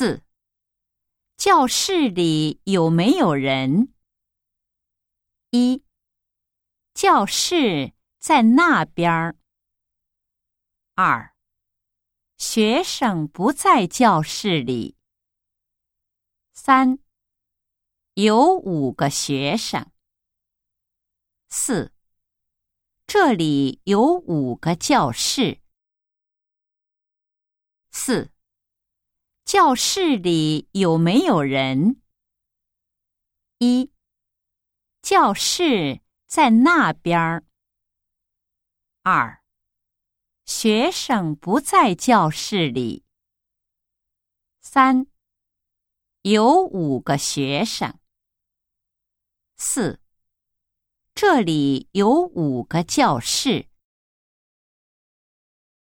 [0.00, 0.22] 四，
[1.36, 3.92] 教室里有没有人？
[5.50, 5.82] 一，
[6.94, 9.36] 教室在那边儿。
[10.94, 11.34] 二，
[12.36, 14.96] 学生不在教室里。
[16.52, 17.00] 三，
[18.14, 19.90] 有五个学生。
[21.48, 21.92] 四，
[23.04, 25.60] 这里有五个教室。
[27.90, 28.30] 四，
[29.48, 32.02] 教室里有没有人？
[33.56, 33.90] 一，
[35.00, 37.46] 教室在那边儿。
[39.02, 39.42] 二，
[40.44, 43.06] 学生不在教室里。
[44.60, 45.06] 三，
[46.20, 47.98] 有五个学生。
[49.56, 49.98] 四，
[51.14, 53.67] 这里有五个教室。